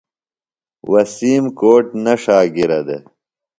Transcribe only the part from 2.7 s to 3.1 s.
دےۡ۔